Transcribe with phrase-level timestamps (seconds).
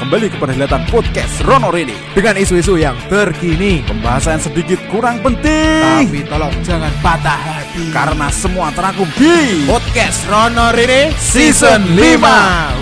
[0.00, 3.84] kembali ke perhelatan podcast Rono Rini dengan isu-isu yang terkini.
[3.84, 7.92] Pembahasan sedikit kurang penting Tapi tolong jangan patah hati.
[7.92, 12.80] karena semua terangkum di podcast Rono Rini Season 5.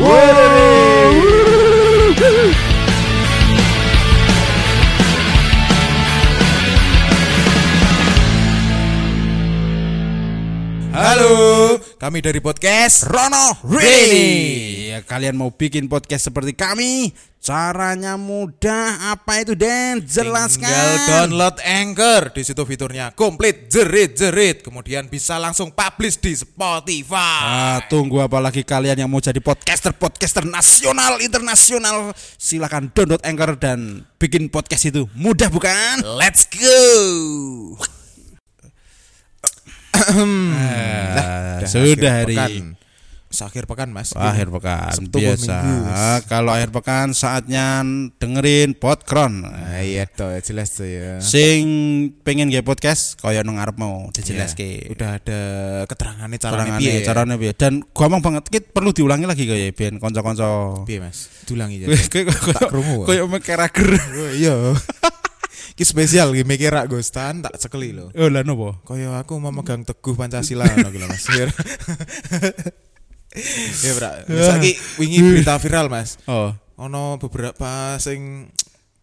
[10.93, 13.83] Halo, kami dari podcast Rono Rini.
[13.83, 14.31] Rini.
[14.95, 17.11] Ya, kalian mau bikin podcast seperti kami?
[17.43, 19.11] Caranya mudah.
[19.19, 20.07] Apa itu Den?
[20.07, 20.71] Jelaskan.
[20.71, 27.43] Tinggal download Anchor di situ fiturnya komplit jerit-jerit kemudian bisa langsung publish di Spotify.
[27.43, 34.07] Ah, tunggu apa lagi kalian yang mau jadi podcaster-podcaster nasional, internasional Silahkan download Anchor dan
[34.23, 36.07] bikin podcast itu Mudah bukan?
[36.07, 36.79] Let's go.
[39.99, 42.65] Ah, Dah sudah hari pekan.
[43.29, 44.17] Akhir pekan Mas.
[44.17, 45.57] akhir pekan Sabtu biasa.
[46.25, 47.85] Kalau akhir pekan saatnya
[48.17, 49.45] dengerin Podkron.
[49.45, 51.21] Ah, iya toh jelas tuh ya.
[51.21, 51.61] Sing
[52.25, 54.89] pengen nge podcast kaya nang ngarep mau Iya, dijelaske.
[54.89, 55.41] Udah ada
[55.85, 56.93] keterangannya caranya caranya piye.
[56.95, 57.05] ya?
[57.05, 57.53] caranya piye.
[57.53, 60.49] Dan gampang banget Kit perlu diulangi lagi kaya ben kanca-kanca.
[60.89, 61.29] Piye Mas?
[61.45, 61.87] Dulangi ya.
[62.09, 63.05] Kayak Tak krungu.
[63.05, 63.89] kayak mekerager.
[63.93, 64.57] Oh, Iya.
[65.79, 68.11] Ki spesial ki mikir rak Gustan tak cekeli lho.
[68.19, 68.83] Oh lah nopo?
[68.83, 71.31] Kaya aku memegang teguh Pancasila ngono lho Mas.
[73.87, 74.11] Ya, Bra.
[74.27, 76.19] Saiki wingi berita viral, Mas.
[76.27, 76.51] Oh.
[76.79, 78.51] Ono beberapa sing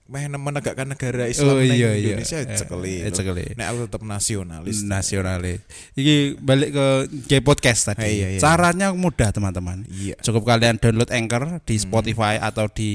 [0.05, 2.13] meh menegakkan negara Oh Islam neng iya iya.
[2.13, 2.95] Indonesia cekeli.
[2.95, 3.15] Eh, lho.
[3.15, 3.45] cekeli.
[3.53, 4.85] Nek aku tetap nasionalis.
[4.85, 5.65] nasionalis.
[5.91, 6.85] Iki balik ke
[7.25, 8.05] G podcast tadi.
[8.05, 8.39] Eh, iya, iya.
[8.39, 9.81] Caranya mudah teman-teman.
[9.87, 10.13] Iya.
[10.21, 12.91] Cukup kalian download Anchor di Spotify atau di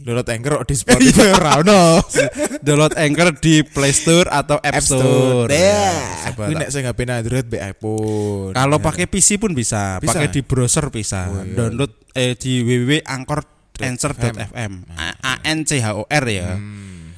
[0.00, 1.98] Download Anchor di Spotify ora ono.
[2.60, 5.02] download Anchor di Play Store atau App, App Store.
[5.02, 5.50] Store.
[5.50, 5.90] Ya, Ya.
[6.30, 8.54] coba Kuwi tak- nek sing HP Android be iPhone.
[8.54, 8.84] Kalau Ya.
[8.84, 10.14] pakai PC pun bisa, Bisa.
[10.14, 11.26] pakai di browser bisa.
[11.26, 11.58] Oh, iya.
[11.58, 13.50] Download eh di www.anchor.fm.
[14.96, 16.56] A A N C H O R ya.
[16.56, 17.16] Hmm.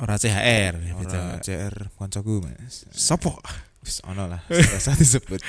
[0.00, 1.14] Ora C H R gitu.
[1.14, 2.88] Ora CR koncoku, Mas.
[2.90, 3.38] Sopo?
[3.82, 4.40] Wis ono lah,
[4.74, 5.42] rasa disebut.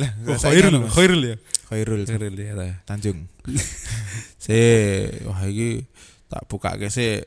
[0.00, 0.88] Lah, Oh, Khairul.
[0.88, 1.36] Khairul ya.
[1.68, 2.52] Khairul Khairul ya.
[2.56, 2.66] ta.
[2.96, 3.28] Tanjung.
[4.40, 4.56] Si,
[5.28, 5.84] wah iki
[6.32, 7.20] tak buka ke si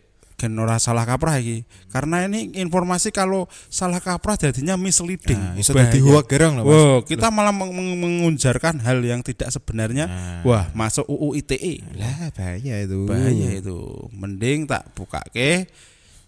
[0.44, 1.64] gen ora salah kaprah iki.
[1.88, 5.40] Karena ini informasi kalau salah kaprah jadinya misleading.
[5.40, 6.76] Nah, iso dadi gerang lho, Mas.
[6.76, 10.12] Wow, kita malah meng- meng- mengunjarkan hal yang tidak sebenarnya.
[10.12, 10.44] Nah.
[10.44, 11.80] Wah, masuk UU ITE.
[11.96, 13.08] Lah, bahaya itu.
[13.08, 13.80] bahaya itu
[14.12, 15.64] mending tak buka ke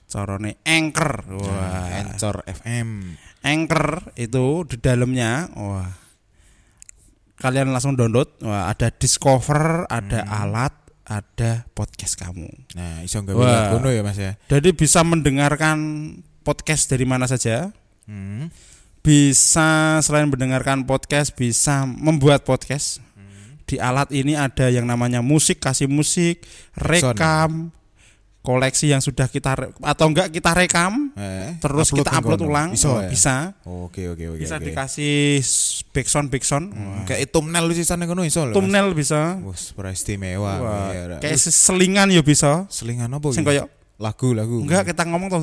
[0.06, 3.18] carane anchor Wah, wah Encor FM.
[3.42, 5.90] anchor itu di dalamnya wah
[7.36, 10.74] kalian langsung download wah ada discover ada alat
[11.06, 12.50] ada podcast kamu.
[12.74, 14.34] Nah, iso gawe ngono ya, Mas ya.
[14.50, 15.78] jadi bisa mendengarkan
[16.42, 17.70] podcast dari mana saja?
[18.06, 18.54] Hmm.
[19.06, 22.98] bisa selain mendengarkan podcast bisa membuat podcast.
[23.66, 26.42] Di alat ini ada yang namanya musik kasih musik
[26.78, 27.74] rekam
[28.46, 32.50] koleksi yang sudah kita atau enggak kita rekam Eh, terus kita nang upload kono.
[32.50, 33.10] ulang Iso Oh, ya?
[33.10, 33.36] bisa
[33.66, 34.40] Oke, oke, oke.
[34.40, 34.66] bisa oke.
[34.66, 35.42] dikasih
[35.90, 37.04] backsound backsound Wah.
[37.04, 40.54] Kayak thumbnail sisane kono iso thumbnail bisa Wes, istimewa.
[40.92, 43.50] Ya, kayak selingan ya bisa selingan apa sing iki?
[43.52, 44.62] koyo lagu-lagu.
[44.62, 45.42] enggak kita ngomong tuh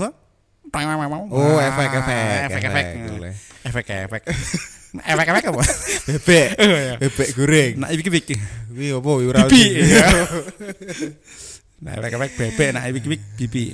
[1.29, 3.35] Oh, efek, efek, efek efek boleh.
[3.63, 4.23] efek efek
[5.05, 5.63] efek efek apa
[6.09, 6.49] Bebek.
[6.55, 6.95] Oh, iya.
[6.97, 7.73] Bebek goreng.
[7.77, 8.37] nah iki iki
[8.73, 9.73] Kuwi kuwi ora bibi sih?
[11.83, 13.01] nah efek bebek nah iki
[13.37, 13.65] bibi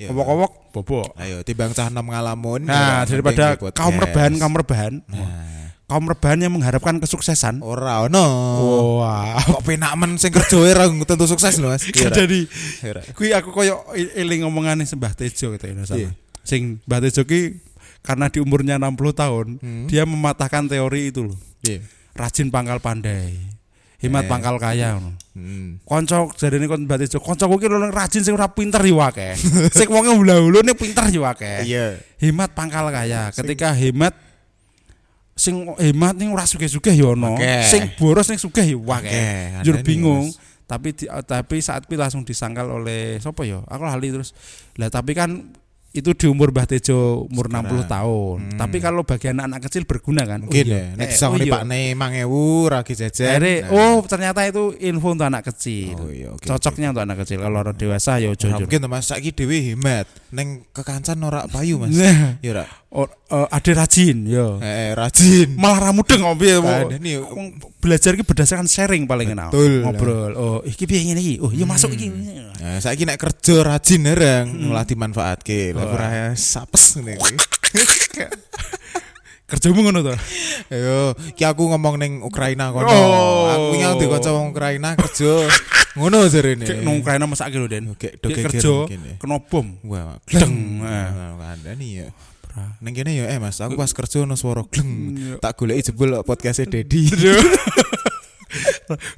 [0.00, 0.08] Ya.
[0.08, 2.64] kowok-kowok bobo Ayo timbang cah nom ngalamun.
[2.64, 8.24] nah ya, daripada kaum rebahan kaum rebahan Nah, kaum rebahan yang mengharapkan kesuksesan ora ono.
[8.96, 11.84] wah Kok penak men sing kerja ora tentu sukses lho Mas.
[11.84, 12.48] Iya, jadi
[12.80, 15.84] Iya, kui aku koyo eling ngomongane Mbah Tejo gitu ya Iya.
[15.84, 16.12] salah.
[16.40, 17.60] Sing Mbah Tejo ki
[18.00, 19.84] karena di umurnya 60 tahun Hmm.
[19.84, 21.36] dia mematahkan teori itu loh.
[21.60, 21.84] Iya.
[22.16, 23.36] Rajin pangkal pandai.
[24.00, 24.28] Hemat Eh.
[24.32, 25.12] pangkal kaya ngono.
[25.36, 25.76] Hmm.
[25.84, 29.36] Kanca jarene kon Tejo, kancaku ki rajin sing ora pinter yo akeh.
[29.78, 31.68] sing wonge ula-ulune pinter yo akeh.
[31.68, 32.00] Iya.
[32.16, 33.28] Hemat pangkal kaya.
[33.30, 34.16] Ketika hemat
[35.36, 37.36] sing hemat ning ora sugih-sugih yo ono.
[37.36, 37.68] Akeh.
[37.68, 39.60] Sing boros ning sugih yo akeh.
[39.60, 40.32] Akeh, Jur nih, bingung.
[40.32, 40.40] Mas.
[40.70, 43.58] Tapi di, tapi saat itu langsung disangkal oleh siapa ya?
[43.66, 44.32] Aku lali terus.
[44.78, 45.50] Lah tapi kan
[45.90, 47.82] itu di umur Mbah Tejo umur Sekarang.
[47.82, 48.36] 60 tahun.
[48.46, 48.58] Hmm.
[48.62, 50.46] Tapi kalau bagi anak-anak kecil berguna kan?
[50.46, 50.78] Mungkin oh, ya.
[50.86, 50.94] iya.
[50.94, 51.54] Nek Eh, disangoni oh, iya.
[51.58, 53.38] Pak Ne 5000 ragi jajan.
[53.42, 53.58] Nah.
[53.74, 55.98] oh ternyata itu info untuk anak kecil.
[55.98, 57.38] Oh, iya, oke, Cocoknya untuk anak kecil.
[57.42, 58.62] Kalau orang dewasa ya Ora jujur.
[58.70, 60.06] mungkin Mas saiki dhewe hemat.
[60.30, 61.90] Neng kekancan ora payu Mas.
[61.90, 62.64] Nah, Ya ora.
[62.94, 64.46] oh, eh, ada rajin ya.
[64.62, 65.58] Eh, rajin.
[65.58, 66.54] Malah ramudeng kok piye
[67.02, 67.18] nih.
[67.18, 69.50] Wong belajar ki berdasarkan sharing paling enak.
[69.50, 69.82] Betul.
[69.82, 70.32] Ngobrol.
[70.36, 71.34] Oh, iki piye ngene iki?
[71.40, 72.12] Oh, iya masuk iki.
[72.60, 75.72] Nah, saiki nek kerja rajin bareng malah dimanfaatke.
[75.72, 75.94] Lah Wah.
[75.96, 77.16] ora sapes ngene.
[79.50, 80.14] Kerjamu ngono to?
[80.70, 82.86] Ayo, ki aku ngomong ning Ukraina kono.
[82.86, 83.50] Oh.
[83.50, 85.42] Aku nyang di kanca wong Ukraina kerja.
[85.98, 86.62] Ngono jarene.
[86.62, 87.90] Kayak nang Ukraina masake lho, Den.
[87.98, 89.18] Dogeger kerja ya.
[89.18, 89.74] kena bom.
[89.90, 90.86] Wah, gleng.
[90.86, 91.08] Eh.
[91.50, 92.06] Kandani ya.
[92.80, 95.14] Ning kene ya eh Mas, aku pas kerja ono swara gleng.
[95.38, 97.06] Tak goleki jebul podcast Dedi.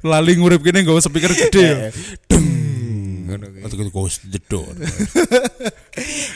[0.09, 1.77] Lali ngurip kene nggawa speaker gede ya.
[2.29, 2.47] Deng.
[3.65, 3.89] Atau gitu
[4.29, 4.69] the door.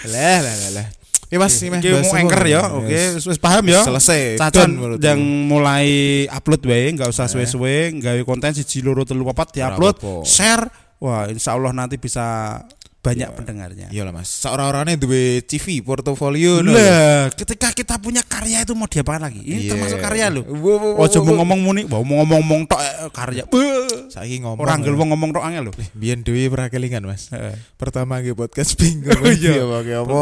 [0.10, 0.88] Lah lah lah.
[1.28, 2.72] Ya Mas, ini mau anchor ya.
[2.72, 3.84] Oke, wis paham ya.
[3.84, 4.40] Selesai.
[4.40, 10.24] Cacan yang mulai upload wae, nggak usah suwe-suwe, gawe konten siji loro telu papat diupload,
[10.24, 10.72] share.
[10.98, 12.58] Wah, insya Allah nanti bisa
[12.98, 13.88] banyak pendengarnya.
[13.88, 14.28] Iya lah Mas.
[14.28, 16.60] Seorang-orangnya duwe CV portofolio.
[16.60, 19.42] Lah, ketika kita punya karya itu mau diapakan lagi?
[19.48, 19.72] Ini Iya.
[19.72, 20.42] termasuk karya lo.
[20.44, 21.34] Ojo wo, mau wo.
[21.40, 23.44] ngomong muni, mau ngomong-ngomong tok eh, karya.
[23.48, 24.12] Beuh.
[24.12, 24.60] Saiki ngomong.
[24.60, 25.00] Orang gel ya.
[25.00, 25.74] wong ngomong tok angel lho.
[25.96, 27.32] Biyen dhewe pernah kelingan Mas.
[27.80, 29.62] Pertama nge podcast ping Oh, iya.
[29.62, 30.20] iya pakai apa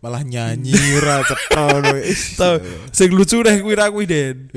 [0.00, 0.72] malah nyanyi
[1.28, 1.92] cetha no.
[2.40, 2.54] Tahu,
[2.92, 4.48] sing lucu deh kuwi ra kuwi Den.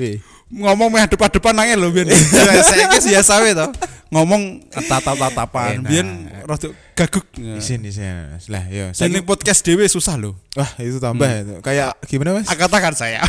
[0.48, 2.08] Ngomong meh depan-depan angel lho biyen.
[2.68, 3.66] Saiki biasa wae to.
[4.08, 7.26] Ngomong tatap-tatapan, biyen rada gaguk.
[7.54, 8.34] isin isin.
[8.34, 8.50] Mas.
[8.50, 8.90] Lah yo.
[8.90, 10.34] Sing Saiki ning podcast dhewe susah lho.
[10.52, 11.40] wah itu tambah Hmm.
[11.40, 11.54] itu.
[11.62, 12.50] Kayak gimana Mas?
[12.50, 13.22] Ah, Katakan saya.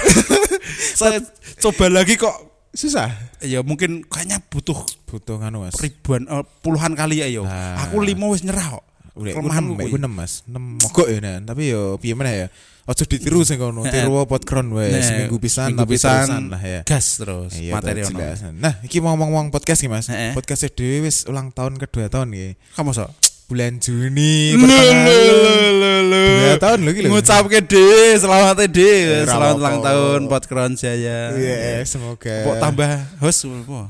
[1.00, 1.22] saya
[1.60, 2.34] coba lagi kok
[2.70, 3.10] Susah.
[3.42, 5.74] ya mungkin kayaknya butuh Butuh anu Mas.
[5.78, 7.46] ribuan eh, puluhan kali ya yo.
[7.46, 7.86] Ah.
[7.86, 8.86] Aku lima wis nyerah kok.
[9.20, 9.92] Udah, nem, kuwi.
[9.92, 11.44] aku nem mas, nem mogok ya Nan.
[11.44, 12.48] Tapi yo piye meneh ya.
[12.88, 16.82] Ojo ditiru sing kono, tiru background wae Nah, seminggu pisan tapi pisan, lah ya.
[16.82, 18.18] Gas terus Iya, materi ono.
[18.58, 20.08] Nah, iki mau ngomong podcast nih Mas.
[20.34, 22.58] Podcast dhewe wis ulang tahun kedua tahun nggih.
[22.74, 23.10] Kamu sok.
[23.50, 24.54] Bulan Juni.
[24.54, 27.10] Dua tahun lho iki lho.
[27.10, 29.10] Ngucapke dhewe selamat dhewe.
[29.10, 31.34] Eh, Selamat ulang tahun Podkron Jaya.
[31.34, 32.46] Iya, semoga.
[32.46, 33.90] Kok tambah host apa?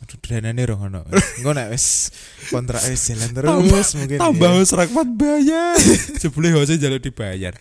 [0.00, 1.00] Aduh, danane rong ono.
[1.36, 2.08] Engko nek wis
[2.48, 4.16] kontrak wis jalan terus mungkin.
[4.16, 4.56] Tambah ya.
[4.56, 5.76] host rakmat bayar.
[6.24, 7.52] Jebule host jaluk dibayar.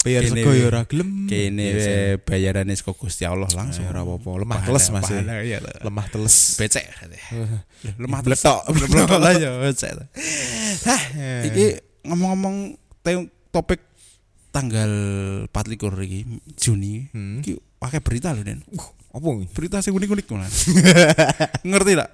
[0.00, 0.60] bayar sego wis.
[0.60, 1.28] ya ora gelem.
[1.28, 1.86] Kene we
[2.24, 3.84] bayarane saka Gusti Allah langsung.
[3.84, 4.30] Ya, ora apa-apa.
[4.40, 5.08] Lemah teles Mas.
[5.12, 5.20] ya.
[5.44, 5.58] iya.
[5.84, 6.36] Lemah teles.
[6.56, 6.84] Becek.
[8.00, 8.60] Lemah Bletok.
[8.72, 9.92] Bletok lah ya becek.
[10.88, 11.02] Hah,
[11.44, 11.66] Iki
[12.08, 12.80] ngomong-ngomong
[13.52, 13.84] topik
[14.48, 14.90] tanggal
[15.52, 16.20] 24 iki
[16.56, 17.12] Juni.
[17.12, 17.44] Hmm.
[17.44, 18.64] Iki pakai berita lho, Den.
[19.16, 19.28] Apa?
[19.48, 20.50] Berita sing unik-unik malah.
[21.72, 22.08] Ngerti tak?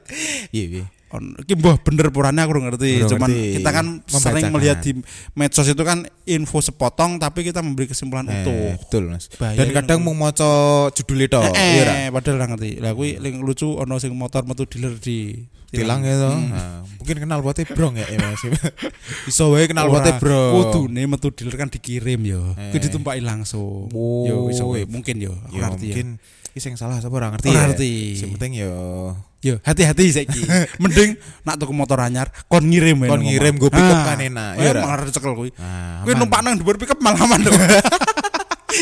[0.54, 0.86] Iya, iya.
[1.12, 3.04] Iki mbah bener purane aku ngerti.
[3.04, 3.60] Cuman ngerti.
[3.60, 4.96] kita kan sering melihat di
[5.36, 8.80] medsos itu kan info sepotong tapi kita memberi kesimpulan Eh, utuh.
[8.80, 9.28] betul Mas.
[9.36, 10.48] Bahaya Dan kadang mau maca
[10.88, 11.94] judul itu, eh, iya ra?
[12.16, 12.80] padahal ora ngerti.
[12.80, 15.36] Lah kuwi ling lucu ono sing motor metu dealer di
[15.72, 16.36] Tilang ya toh.
[16.36, 16.52] Hmm.
[16.52, 18.44] Nah, mungkin kenal potnya brong ya, ya Mas.
[19.32, 20.68] Iso wae kenal potnya bro.
[20.68, 22.52] Kudune metu dealer kan dikirim yo.
[22.56, 22.76] Eh.
[22.76, 23.88] Kuwi ditumpaki langsung.
[23.92, 24.24] Oh.
[24.28, 25.32] Yo iso wae mungkin yo.
[25.48, 25.96] Aku Ya ngerti ya.
[26.52, 27.62] Iki sing salah sapa ora ngerti Ora ya.
[27.66, 27.92] ngerti.
[28.14, 28.68] Sing penting ya
[29.42, 30.44] Yo hati-hati saiki.
[30.84, 34.14] Mending nak tuku motor anyar kon ngirim kon ngirim go pick up Ah.
[34.14, 34.52] kan enak.
[34.54, 35.50] Ya malah cekel kuwi.
[35.56, 37.40] Ah, Kuwi numpak nang dhuwur pickup malah aman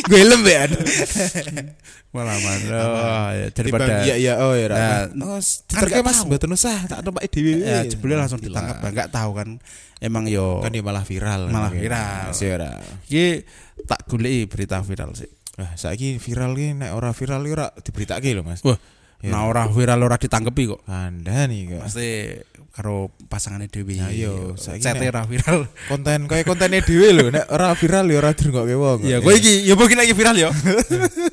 [0.01, 0.71] gue lembean.
[2.15, 2.59] malah aman.
[2.69, 4.67] Oh, ya, daripada Iya iya oh ya.
[4.69, 4.77] Nah,
[5.09, 5.15] Ra.
[5.33, 6.27] Oh, kan Mas tahu.
[6.27, 7.53] mboten usah tak numpak dhewe.
[7.59, 8.91] ya jebule langsung ditangkap Gila.
[8.91, 9.49] enggak tahu kan.
[9.97, 11.49] Emang yo Kan dia malah viral.
[11.49, 12.33] Malah viral.
[12.33, 12.77] Sih ora.
[13.05, 13.45] iki
[13.85, 15.29] tak goleki berita viral sih.
[15.61, 18.65] Wah, saiki viral ki nek ora viral ki ora diberitake lho Mas.
[18.65, 18.81] Wah,
[19.21, 19.37] Ya.
[19.37, 20.81] nah ora viral ora ditangkepi kok.
[20.89, 21.85] Anda nih kok.
[21.85, 22.09] Pasti
[22.73, 24.01] karo pasangannya Dewi.
[24.01, 25.69] Ya, iya, saiki Cete ora viral.
[25.93, 28.99] Konten kayak kontennya dhewe lho nek ora viral ya ora dirungokke wong.
[29.05, 30.49] Ya, kowe iki ya mungkin lagi viral ya.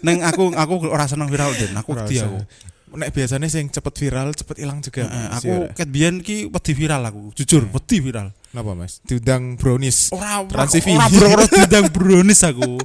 [0.04, 1.72] Neng aku aku ora seneng viral Den.
[1.80, 2.44] Aku Ora wedi aku.
[2.88, 5.08] Nek biasanya sing cepet viral cepet hilang juga.
[5.08, 5.36] Heeh, Mas.
[5.40, 5.72] aku Ya ora?
[5.72, 7.32] ket biyen ki wedi viral aku.
[7.40, 8.36] Jujur, wedi viral.
[8.52, 9.00] Kenapa Mas?
[9.08, 10.12] Diundang brownies.
[10.12, 12.76] Ora ora ora ora brownies aku.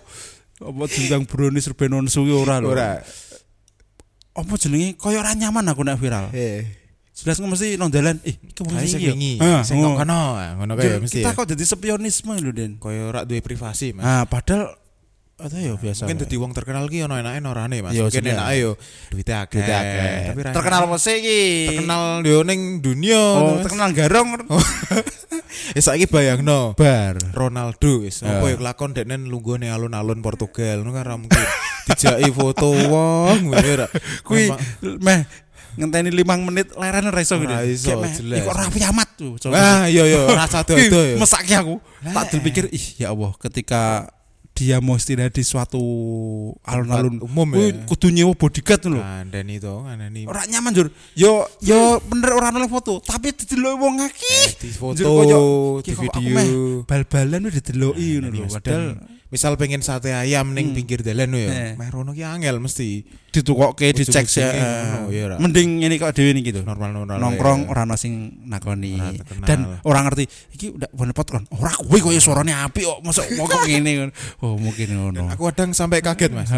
[0.62, 2.70] Apa diundang brownies Rubenon Suwi ora lho.
[2.70, 3.02] Ora.
[4.32, 6.30] Apa jenenge koyo ora nyaman aku nek viral.
[6.32, 6.82] Eh.
[7.12, 9.12] Jelas nggak mesti nang dalan, eh iki wong sing ya.
[9.12, 9.36] wingi,
[9.68, 11.20] sing ngono kae Jur, mesti.
[11.20, 11.36] Kita ya.
[11.36, 12.80] kok jadi spionisme lho, Den.
[12.80, 14.02] Koyo ora duwe privasi, Mas.
[14.02, 14.72] Ah, padahal
[15.42, 16.06] ada ya biasa.
[16.06, 16.24] Mungkin wae.
[16.24, 17.92] dadi wong terkenal ki ono enake orane, Mas.
[17.92, 18.70] Iya, Mungkin enake yo
[19.08, 19.62] duwite akeh.
[20.30, 20.88] Tapi terkenal enak.
[20.88, 21.42] apa sih iki?
[21.70, 23.18] terkenal yo ning dunia.
[23.18, 24.28] Oh, terkenal garong.
[25.76, 26.72] Ya saiki bayangno.
[26.74, 27.20] Bar.
[27.32, 28.52] Ronaldo wis apa Ya.
[28.52, 31.44] ya kelakon dekne lunggone alun-alun Portugal ngono kan ra mungkin
[31.86, 33.86] dijaki foto wong ngono ora
[34.24, 34.48] Kuwi
[34.98, 35.24] meh
[35.72, 37.88] ngenteni 5 menit lerane ra iso Ora gitu.
[37.88, 38.16] iso, jelas.
[38.20, 39.32] Ih, kok rapi amat tuh.
[39.52, 41.80] ah iya iya rasa dodo ya Mesake aku.
[42.02, 44.08] Tak dipikir ih ya Allah ketika
[44.52, 45.80] dia mau istirahat di suatu
[46.62, 47.72] alun-alun umum ya.
[47.88, 49.00] kudu nyewa bodyguard lho.
[49.00, 50.88] Kandani to kandani Ora nyaman jur.
[51.16, 54.60] Yo yo bener ora noleh foto, tapi didelok wong akeh.
[54.60, 55.04] di foto di
[55.88, 58.46] "Ki, kok aku video bal-balan wis dideloki ngono lho.
[58.52, 60.76] Padahal dan misal pengen sate ayam ning Hmm.
[60.76, 61.72] pinggir dalan ya Eh.
[61.74, 63.00] meh rono ki angel mesti
[63.32, 64.44] ditukokke dicek sih.
[64.44, 65.36] Iya ra.
[65.40, 66.60] Mending ini kok dhewe niki gitu.
[66.62, 67.68] normal-normal Nongkrong ya.
[67.72, 68.12] ora ono sing
[68.44, 69.00] nakoni
[69.40, 71.48] dan orang ngerti iki udah bener potron.
[71.48, 73.00] Ora kuwi koyo suarane apik kok.
[73.00, 74.12] Mosok mau kok ngene ngono.
[74.44, 75.32] Oh, mungkin ngono.
[75.32, 76.52] aku kadang sampai kaget Mas.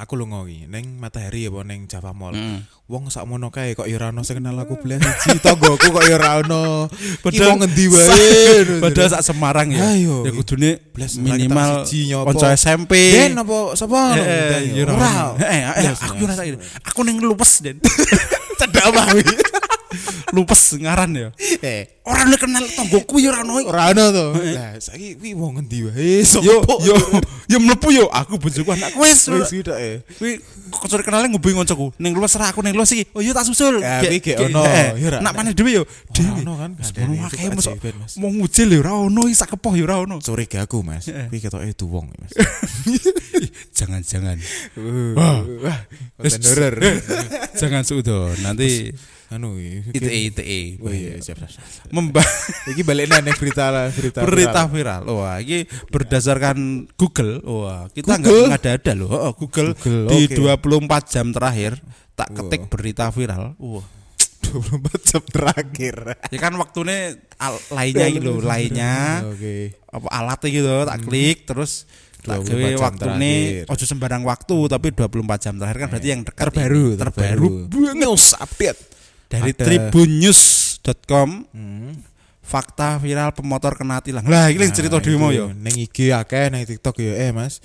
[0.00, 2.32] Aku lunga iki ning Matahari apa ning Java Mall.
[2.32, 2.64] Mm.
[2.88, 6.04] Wong sak mono kae kok ya ora ono sing kenal aku belas siji tanggoku kok
[6.08, 6.88] ya ora ono.
[7.20, 8.80] Padahal ngendi wae.
[8.80, 9.92] Padahal sak Semarang ya.
[9.92, 10.24] Ayo.
[10.24, 10.80] Ya kudune
[11.20, 11.84] minimal
[12.26, 12.92] kanca SMP.
[13.12, 14.16] Den apa sapa?
[14.16, 14.92] Eh, eh, ya Ora.
[14.96, 15.12] ora.
[15.44, 16.58] Eh, eh, aku ini.
[16.80, 17.76] Aku ning luwes, Den.
[18.58, 19.20] cedak wae.
[20.34, 21.28] Luwes ngaran ya.
[21.62, 23.60] Eh, Ora nek kenal tanggoku ya ora ono.
[23.66, 24.24] ora ono to.
[24.56, 26.24] Lah saiki kuwi wong ngendi wae?
[26.42, 26.96] Yo yo
[27.46, 29.28] yo mlebu yo aku bojoku anak wis.
[29.30, 30.02] wis gitu eh.
[30.18, 30.40] Kuwi
[30.74, 31.92] kocok kenale ngubungi koncoku.
[32.02, 33.04] Ning luwes ra aku ning luwes iki.
[33.14, 33.78] Oh iya tak susul.
[33.78, 34.64] Ya, kuwi gek- ono.
[34.64, 35.20] eh, Ya.
[35.22, 35.82] Nak panen dhewe yo.
[36.10, 36.40] Dhewe.
[36.42, 37.74] ono kan, ono akeh mosok
[38.18, 40.18] mau ngujil yo ora ono iki sak kepoh yo ora ono.
[40.18, 41.06] Curiga aku, Mas.
[41.06, 42.32] Kuwi ketoke duwong, Mas.
[43.78, 44.36] Jangan-jangan.
[45.14, 45.78] Wah, wah.
[47.60, 48.34] Jangan suudon.
[48.42, 48.90] Nanti
[49.30, 49.54] Anu.
[49.62, 50.60] ITE ITE.
[50.82, 51.62] Oh iya, siap siap.
[51.94, 52.26] Membah
[52.74, 54.26] Iki balik nang berita lah, berita.
[54.26, 55.06] berita viral.
[55.06, 57.38] Wah, ini berdasarkan Google.
[57.46, 59.10] Wah, kita nggak ada-ada loh.
[59.14, 60.66] Oh, Google, Google, di oke.
[60.90, 61.78] 24 jam terakhir
[62.18, 63.54] tak ketik berita viral.
[63.62, 63.86] Wah.
[64.50, 65.96] 24 jam terakhir.
[66.32, 69.76] Ya kan waktunya al- lainnya gitu, lainnya Oke.
[69.92, 71.84] apa alatnya gitu, tak klik terus
[72.20, 73.34] tak 24 gawe jam waktu ini
[73.64, 76.98] ojo sembarang waktu tapi 24 jam terakhir kan berarti yang dekat terbaru, ini.
[77.00, 77.48] terbaru
[77.96, 78.80] News update.
[79.30, 81.94] Dari tribunnews.com Hmm.
[82.42, 84.26] fakta viral pemotor kena tilang.
[84.26, 85.38] Lah, ini cerita Nah, dhewe mau itu.
[85.38, 85.46] yo.
[85.54, 87.62] Ning IG akeh, ning TikTok yo eh, Mas.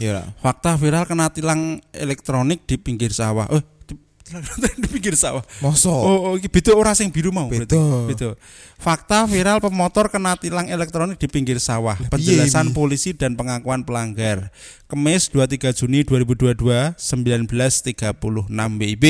[0.00, 0.24] Lah.
[0.40, 3.44] Fakta viral kena tilang elektronik di pinggir sawah.
[3.52, 3.92] Oh, di,
[4.24, 5.44] tilang elektronik di pinggir sawah.
[5.60, 5.92] Mosok.
[5.92, 7.48] Oh, oh iki beda ora sing biru mau.
[7.52, 7.76] Beda.
[8.08, 8.32] Beda.
[8.80, 12.00] Fakta viral pemotor kena tilang elektronik di pinggir sawah.
[12.08, 14.48] Penjelasan piye, polisi dan pengakuan pelanggar.
[14.88, 18.48] Kemis 23 Juni 2022 19.36
[18.80, 19.04] WIB.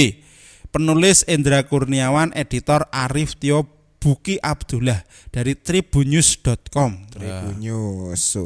[0.77, 3.65] Penulis Endra Kurniawan, editor Arif Tio
[3.97, 5.01] Buki Abdullah
[5.33, 7.17] dari tribunnews.com.
[7.17, 8.21] Tribunnews.
[8.21, 8.45] So.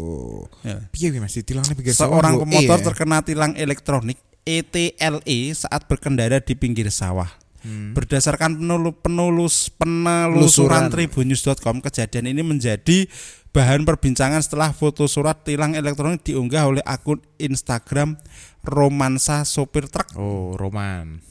[0.63, 0.79] Ya.
[0.95, 5.91] Piye kuwi Mas ditilang ning pinggir sawah, Seorang pemotor Eh, terkena tilang elektronik ETLE saat
[5.91, 7.27] berkendara di pinggir sawah.
[7.67, 7.99] Hmm.
[7.99, 10.95] Berdasarkan penulu, penulus penelusuran Lusuran.
[10.95, 13.11] tribunnews.com, kejadian ini menjadi
[13.51, 18.15] bahan perbincangan setelah foto surat tilang elektronik diunggah oleh akun Instagram
[18.63, 20.15] Romansa sopir truk.
[20.15, 21.27] Oh, Roman.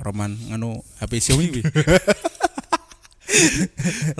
[0.00, 1.60] Roman nganu HP Xiaomi.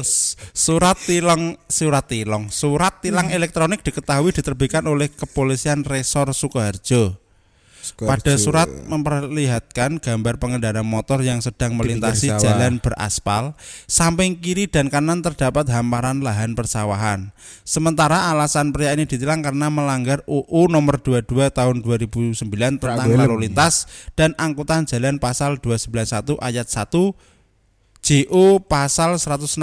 [0.01, 7.20] S- surat tilang surat tilang surat tilang elektronik diketahui diterbitkan oleh kepolisian Resor Sukoharjo.
[8.01, 13.57] Pada surat memperlihatkan gambar pengendara motor yang sedang melintasi jalan beraspal.
[13.89, 17.33] Samping kiri dan kanan terdapat hamparan lahan persawahan.
[17.65, 22.37] Sementara alasan pria ini ditilang karena melanggar UU nomor 22 tahun 2009
[22.81, 27.31] tentang lalu lintas dan angkutan jalan pasal 291 ayat 1
[28.01, 29.61] JO pasal 160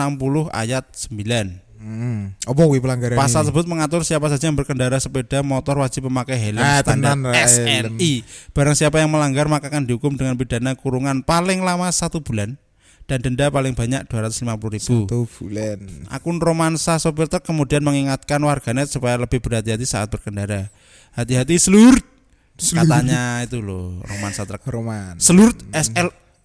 [0.54, 1.67] ayat 9.
[1.78, 2.34] Hmm.
[2.42, 3.54] Apa kuwi pelanggaran Pasal ini?
[3.54, 8.26] tersebut mengatur siapa saja yang berkendara sepeda motor wajib memakai helm Ah, standar tenan, SNI.
[8.52, 12.58] Barang siapa yang melanggar maka akan dihukum dengan pidana kurungan paling lama satu bulan
[13.06, 15.06] dan denda paling banyak 250 ribu.
[15.08, 15.80] Satu bulan.
[16.10, 20.74] Akun romansa sopir truk kemudian mengingatkan warganet supaya lebih berhati-hati saat berkendara.
[21.14, 22.02] Hati-hati seluruh
[22.58, 24.66] katanya itu loh romansa truk.
[24.66, 25.22] Roman.
[25.22, 25.94] Seluruh S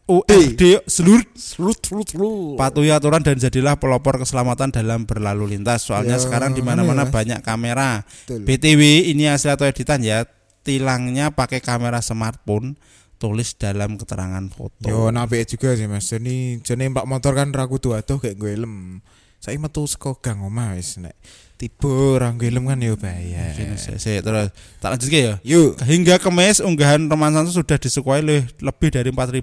[0.02, 2.58] L U R D seluruh slut slut.
[2.58, 5.86] patuhi aturan dan jadilah pelopor keselamatan dalam berlalu lintas.
[5.86, 7.10] Soalnya Ya, sekarang di mana-mana ya.
[7.10, 8.02] banyak kamera.
[8.26, 8.42] Betul.
[8.42, 8.80] BTW
[9.14, 10.26] ini hasil atau editan ya.
[10.62, 12.78] Tilangnya pakai kamera smartphone,
[13.18, 14.86] tulis dalam keterangan foto.
[14.86, 16.06] Yo nape juga sih Mas.
[16.06, 19.02] Jeni jeni Mbak motor kan ra kudu atuh kayak gue helm.
[19.42, 21.18] Saya metu saka gang omah wis nek
[21.58, 23.54] tiba ra nggo helm kan yo bahaya.
[23.74, 25.42] Saya, terus tak lanjut ya.
[25.42, 25.82] Yuk.
[25.82, 29.42] Hingga kemes unggahan romansa itu sudah disukai oleh lebih dari 4000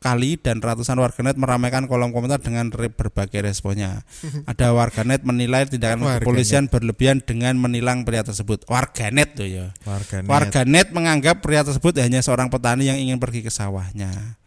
[0.00, 4.04] kali dan ratusan warganet meramaikan kolom komentar dengan berbagai responnya.
[4.50, 6.24] Ada warganet menilai tindakan Warganet.
[6.24, 8.64] kepolisian berlebihan dengan menilang pria tersebut.
[8.68, 9.76] Warganet tuh ya.
[9.84, 10.28] Warganet.
[10.28, 14.40] Warganet menganggap pria tersebut hanya seorang petani yang ingin pergi ke sawahnya.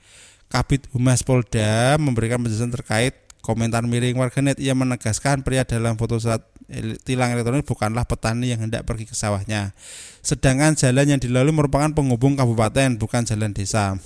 [0.49, 4.55] Kabit Humas Polda memberikan penjelasan terkait komentar miring warganet.
[4.57, 9.13] Ia menegaskan pria dalam foto surat el- tilang elektronik bukanlah petani yang hendak pergi ke
[9.13, 9.75] sawahnya.
[10.23, 13.99] Sedangkan jalan yang dilalui merupakan penghubung kabupaten, bukan jalan desa.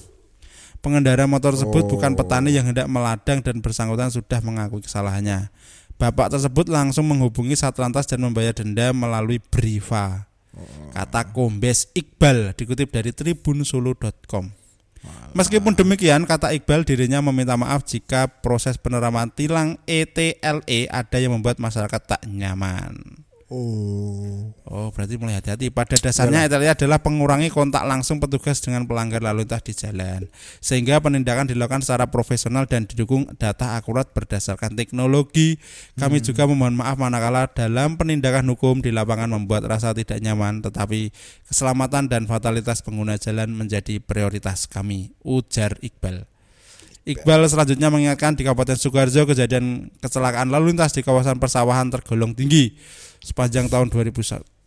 [0.82, 1.90] Pengendara motor tersebut Oh.
[1.94, 5.54] bukan petani yang hendak meladang dan bersangkutan sudah mengakui kesalahannya.
[5.98, 10.30] Bapak tersebut langsung menghubungi Satlantas dan membayar denda melalui Briva.
[10.94, 14.54] Kata Kombes Iqbal dikutip dari tribunsolo.com.
[15.36, 21.38] Meskipun demikian, kata Iqbal dirinya meminta maaf jika proses penerapan tilang E ETLE ada yang
[21.38, 23.27] membuat masyarakat tak nyaman.
[23.48, 24.52] Oh.
[24.68, 25.72] Oh, berarti mulai hati-hati.
[25.72, 30.28] Pada dasarnya Italia adalah pengurangi kontak langsung petugas dengan pelanggar lalu lintas di jalan.
[30.60, 35.64] Sehingga penindakan dilakukan secara profesional dan didukung data akurat berdasarkan teknologi.
[35.96, 41.16] Kami juga memohon maaf manakala dalam penindakan hukum di lapangan membuat rasa tidak nyaman, tetapi
[41.48, 46.28] keselamatan dan fatalitas pengguna jalan menjadi prioritas kami, ujar Iqbal.
[47.08, 52.76] Iqbal selanjutnya mengingatkan di Kabupaten Sukoharjo kejadian kecelakaan lalu lintas di kawasan persawahan tergolong tinggi
[53.28, 54.58] sepanjang tahun 2001.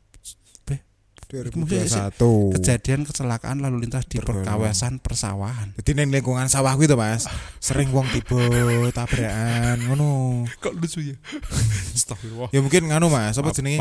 [1.30, 2.58] 2021.
[2.58, 4.42] Kejadian kecelakaan lalu lintas di Tergolong.
[4.42, 5.70] kawasan persawahan.
[5.78, 7.30] Jadi neng lingkungan sawah gitu mas,
[7.62, 8.50] sering wong tiba
[8.90, 10.42] tabrakan, ngono.
[10.58, 11.16] Kok lucu ya?
[11.96, 12.50] Astagfirullah.
[12.50, 13.78] Ya mungkin nganu mas, apa jenenge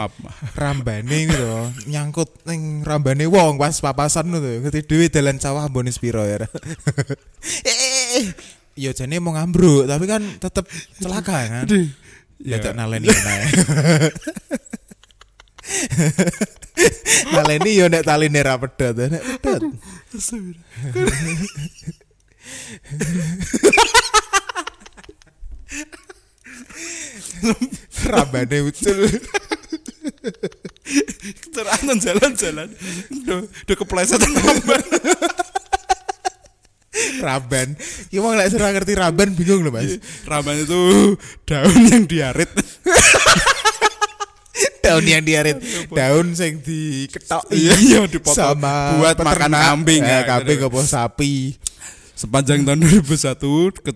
[0.54, 1.50] rambane gitu,
[1.90, 4.70] nyangkut neng rambane wong pas papasan gitu.
[4.70, 6.38] Ngerti dhewe dalan sawah bonis piro ya.
[7.66, 8.30] eh,
[8.78, 10.70] ya jane mau ngambruk, tapi kan tetep
[11.02, 11.66] celaka kan.
[12.40, 13.46] Ya tak naleni nae.
[17.36, 19.76] naleni yo nek taline ra pedot, nek pedot.
[28.10, 29.00] Rambane ucul.
[31.44, 32.70] Kecelakaan jalan-jalan.
[33.14, 34.84] Udah, udah kepleset ramban.
[37.20, 37.76] Raban.
[38.10, 40.00] Ya wong lek ngerti raban bingung lho, Mas.
[40.26, 41.16] Ramban itu
[41.46, 42.50] daun yang diarit.
[44.80, 45.60] Daun yang diarit,
[45.92, 50.68] daun sing diketok Iya, iya, dipotong sama buat makan kambing, Eh, ya, kambing gitu.
[50.68, 51.56] apa sapi.
[52.16, 53.92] Sepanjang tahun 2001 ke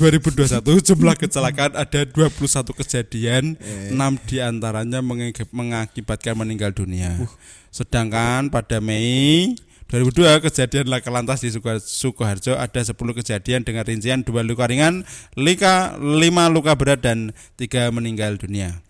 [0.00, 3.60] 2021 jumlah kecelakaan ada 21 kejadian,
[3.92, 5.04] 6 di antaranya
[5.52, 7.20] mengakibatkan meninggal dunia.
[7.68, 9.52] Sedangkan pada Mei
[9.90, 15.02] 2002 kejadian laka lantas di Suko- Sukoharjo ada 10 kejadian dengan rincian 2 luka ringan,
[15.34, 18.86] lika, 5 luka berat dan 3 meninggal dunia.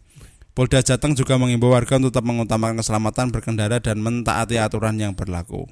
[0.52, 5.64] Polda Jateng juga mengimbau warga untuk tetap mengutamakan keselamatan berkendara dan mentaati aturan yang berlaku.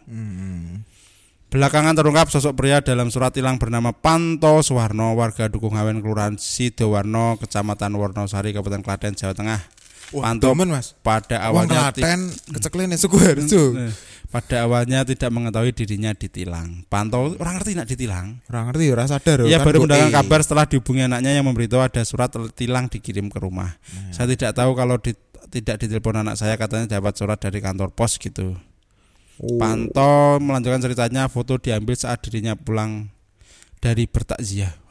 [1.49, 7.37] Belakangan terungkap sosok pria dalam surat tilang bernama Panto Suwarno, warga Dukung Hawen, Kelurahan Sidowarno,
[7.37, 9.61] Kecamatan Warnosari, Kabupaten Klaten, Jawa Tengah.
[10.09, 10.97] Panto Demen, Mas.
[11.05, 13.77] pada awalnya Klaten keceklene Sukoharjo.
[13.77, 13.93] Eh,
[14.29, 16.85] pada awalnya tidak mengetahui dirinya ditilang.
[16.93, 18.45] Panto orang ngerti nak ditilang.
[18.53, 19.49] Ora ngerti ora sadar.
[19.49, 23.41] Ia kan baru mendapatkan kabar setelah dihubungi anaknya yang memberitahu ada surat tilang dikirim ke
[23.41, 23.81] rumah.
[24.13, 25.17] Saya tidak tahu kalau di-
[25.49, 28.53] tidak ditelepon anak saya katanya dapat surat dari kantor pos gitu.
[29.41, 29.57] Oh.
[29.57, 33.09] Panto melanjutkan ceritanya foto diambil saat dirinya pulang
[33.81, 34.88] dari bertakziah.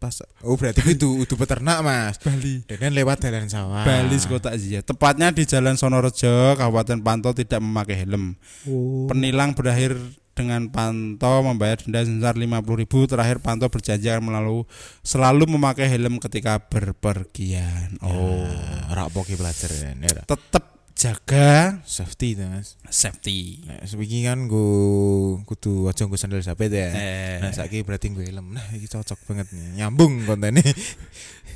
[0.00, 0.16] Pas.
[0.40, 2.16] Oh, berarti itu udah peternak, Mas.
[2.24, 2.64] Bali.
[2.64, 3.84] Dan kan lewat dalan sawah.
[3.84, 4.80] Bali Kota takziah.
[4.80, 8.32] Tepatnya di Jalan Sonorejo, Kabupaten Panto tidak memakai helm.
[8.64, 9.04] Oh.
[9.12, 10.00] Penilang berakhir
[10.32, 14.64] dengan Panto membayar denda sebesar 50.000 terakhir Panto berjanji akan melalu
[15.04, 18.00] selalu memakai helm ketika berpergian.
[18.00, 20.00] Oh, Oh, ora pelajaran.
[20.00, 22.76] Ya, tetap jaga safety to, Mas.
[22.92, 23.64] safety.
[23.64, 26.92] Nek sebiki kan gue kudu aja nggo sandal sapet ya.
[26.92, 28.52] Eh, Nah, saiki berarti gue helm.
[28.52, 29.80] Nah, iki cocok banget nih.
[29.80, 30.60] Nyambung kontennya.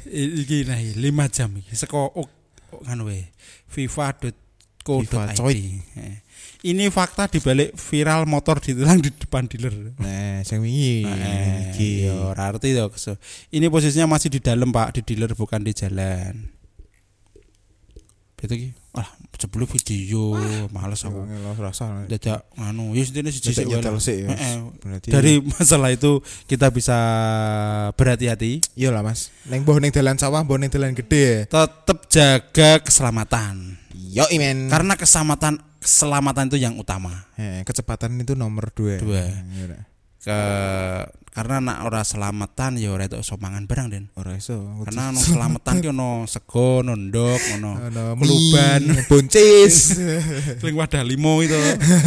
[0.09, 0.97] iki nah 5
[1.29, 2.29] jam iki oh, oh,
[2.89, 3.29] nganu we
[3.69, 5.37] FIFA, fifa.co.id.
[5.37, 5.81] coy.
[6.01, 6.25] Eh,
[6.65, 9.93] Ini fakta dibalik viral motor ditilang di depan dealer.
[10.01, 12.09] Nah, sing wingi Eh, iki.
[12.09, 12.73] yo, ora arti.
[13.53, 16.49] Ini posisinya masih di dalam Pak, di dealer bukan di jalan.
[18.41, 18.84] Itu ki.
[18.95, 20.39] Wah, sebelum video,
[20.71, 21.27] males aku.
[21.27, 22.07] Lo rasa.
[22.07, 23.67] Dadak nganu, ya intine siji sik
[25.11, 26.95] Dari masalah itu kita bisa
[27.99, 29.35] berhati-hati, Iya lah Mas.
[29.51, 33.83] Neng boh neng dalan sawah, boh neng dalan gede tetap jaga keselamatan.
[34.15, 34.71] Yo imen.
[34.71, 37.27] Karena keselamatan keselamatan itu yang utama.
[37.35, 39.03] Eh, kecepatan itu nomor dua.
[39.03, 39.27] Dua.
[39.27, 39.91] Iya.
[40.23, 40.39] Ke
[41.35, 44.07] karena nak ora selamatan ya ora itu iso mangan barang Den.
[44.15, 44.55] Ora iso.
[44.87, 48.79] Karena ono selamatan ki ono sego, ono ndok, ono Ono mie,
[49.11, 49.99] buncis,
[50.63, 51.59] Sing wadah limo itu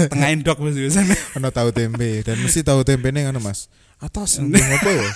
[0.08, 1.12] tengah endok wis biasanya.
[1.36, 3.68] ono tahu tempe dan mesti tahu tempe nih ngono Mas.
[4.00, 5.10] Atas apa ya?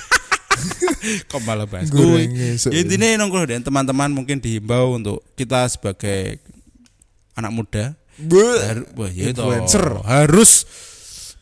[1.31, 2.69] Kok malah bahas esuk.
[2.75, 6.37] Ya intinya nongkrong dan teman-teman mungkin dihimbau untuk kita sebagai
[7.33, 7.85] anak muda
[8.21, 10.03] har- wah, ya itu, Influencer.
[10.03, 10.67] harus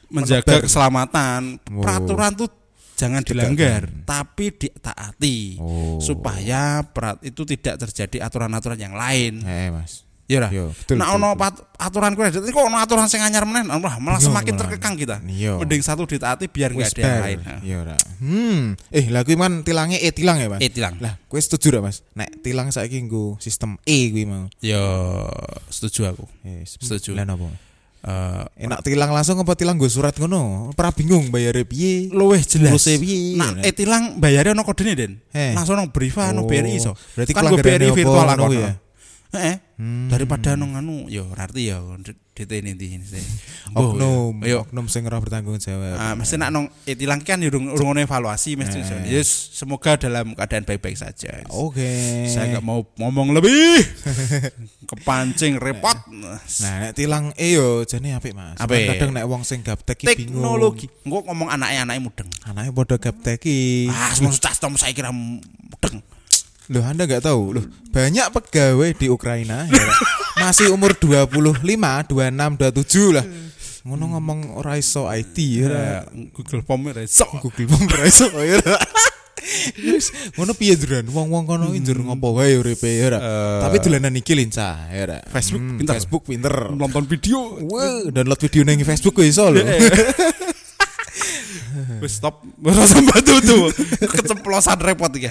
[0.09, 1.57] menjaga keselamatan.
[1.69, 1.81] Oh.
[1.81, 2.49] Peraturan tuh
[2.93, 5.97] jangan dilanggar, tapi ditaati Oh.
[5.99, 9.39] supaya perat itu tidak terjadi aturan-aturan yang lain.
[9.41, 10.03] Eh Mas.
[10.29, 10.49] Ya ora?
[10.53, 11.01] Yo, betul.
[11.01, 11.33] Nah ono
[11.81, 14.61] aturan kuwi kok ono aturan sing anyar meneh, wah malah Iya, semakin malah.
[14.61, 15.17] terkekang kita.
[15.25, 15.57] Iya.
[15.57, 17.39] Mending satu ditaati biar Wis enggak ada yang lain.
[17.65, 17.97] Iya ora.
[18.21, 18.61] Hmm.
[18.93, 20.61] Eh, lah kuwi man tilangnya E tilang ya, Mas?
[20.61, 21.01] Eh tilang.
[21.01, 22.05] Lah, kowe setuju ra, Mas?
[22.13, 24.45] Nek tilang saiki nggo sistem E kuwi mau.
[24.61, 24.85] Yo
[25.65, 26.29] setuju aku.
[26.45, 26.77] Yes.
[26.77, 27.17] Setuju.
[27.17, 27.49] Lah napa?
[27.99, 30.71] Eh Enak tilang langsung apa tilang nggo surat ngono?
[30.71, 32.07] Ora bingung bayare piye?
[32.07, 32.79] luwih jelas.
[32.79, 33.35] Piye?
[33.35, 35.19] Nah, eh tilang bayarnya ono kodene Den.
[35.35, 35.51] Eh.
[35.51, 36.95] Langsung ono Briva, ono Oh, BRI iso.
[36.95, 38.55] Berarti Kan gue BRI virtual account.
[38.55, 38.71] ya?
[39.29, 39.57] Heeh.
[39.79, 40.09] Hmm.
[40.09, 41.79] Daripada nang anu ya arti ya
[42.39, 42.71] DT ini
[43.75, 44.63] Oknum, Yo.
[44.63, 45.99] oknum sing ora bertanggung jawab.
[45.99, 48.79] Ah, mesti nak nong itilang kan ya urung urung ono evaluasi mesti.
[48.79, 49.19] Eh.
[49.19, 51.43] Yes, semoga dalam keadaan baik-baik saja.
[51.51, 52.25] Oke.
[52.31, 53.83] Saya nggak mau ngomong lebih.
[54.89, 55.99] Kepancing repot.
[56.63, 58.57] Nah, nek tilang e yo jane apik Mas.
[58.57, 58.87] Apik.
[58.97, 60.39] Kadang nek wong sing gaptek bingung.
[60.39, 60.87] Teknologi.
[61.05, 62.29] Engko ngomong anaknya anaknya mudeng.
[62.47, 63.91] Anake padha gaptek iki.
[63.91, 65.11] Ah, semua sudah tom saya kira.
[66.69, 67.57] Loh, Anda nggak tahu?
[67.57, 69.85] Loh, banyak pegawai di Ukraina ya,
[70.37, 73.25] masih umur 25, 26, 27 lah.
[73.89, 75.65] Ngono ngomong ora iso IT ya.
[75.65, 77.25] Ya, Google Form ya so.
[77.41, 78.61] Google Form ora iso ya.
[80.37, 81.09] Ngono piye duran?
[81.09, 83.17] Wong-wong kono iki njur ngopo wae uripe ya.
[83.17, 83.59] Eh.
[83.65, 85.25] Tapi dolanan iki lincah ya.
[85.25, 85.93] Facebook Hmm, pinter.
[85.97, 86.53] Facebook pinter.
[86.69, 87.57] Nonton video.
[87.65, 89.65] Wah, download video nang Facebook iso lho.
[91.99, 92.41] Wis stop.
[92.59, 93.69] Rasa batu tuh.
[94.03, 95.29] Keceplosan repot ya.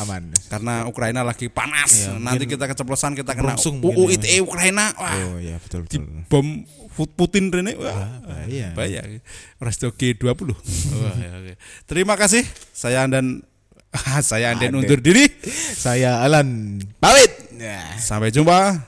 [0.00, 0.30] Aman.
[0.46, 2.08] Karena Ukraina lagi panas.
[2.08, 4.94] Iya, Nanti kita keceplosan kita kena UU ITE Ukraina.
[4.94, 6.26] Wah, Oh iya betul di betul.
[6.30, 6.46] bom
[6.94, 7.74] Putin Rene.
[7.74, 8.70] Wah, Wah, bahaya.
[8.72, 9.02] bahaya.
[9.58, 10.30] Resto G20.
[10.94, 11.54] Wah, ya, oke.
[11.84, 12.46] Terima kasih.
[12.70, 13.42] Saya dan
[14.22, 14.86] saya Anden Anden.
[14.86, 15.26] undur diri.
[15.74, 17.30] Saya Alan pamit.
[17.58, 18.78] Nah, Sampai jumpa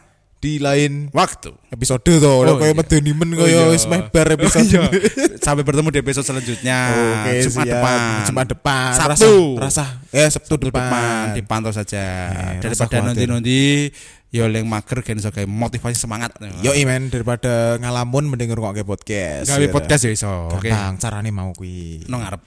[0.46, 1.50] di lain waktu.
[1.74, 2.78] episode to udah Oh, kayak iya.
[2.78, 3.64] medeni men Oh, kaya iya.
[3.66, 4.62] wis mebar episode.
[4.78, 5.02] Oh, iya.
[5.44, 6.78] Sampai bertemu di episode selanjutnya.
[6.94, 7.74] Oke, Jumat siap.
[7.74, 7.98] depan.
[8.30, 8.90] Jumat depan.
[8.94, 9.34] Sabtu.
[9.58, 10.86] Rasa, rasa eh Sabtu, Sabtu depan.
[10.86, 12.04] depan dipantau saja.
[12.30, 13.90] Eh, Daripada nanti-nanti
[14.30, 16.38] yo leng mager kan iso kayak motivasi semangat.
[16.62, 19.50] Yo men daripada ngalamun mending ngrungokke podcast.
[19.50, 20.30] Gawe podcast ya iso.
[20.54, 20.70] Oke.
[20.70, 22.06] Gampang carane mau kuwi.
[22.06, 22.42] Nang ngarep.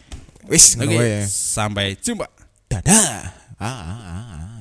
[0.47, 1.27] Wis wae.
[1.27, 2.31] Sampai jumpa.
[2.71, 3.35] Dadah.
[3.59, 4.58] Ah, ah, ah, ah.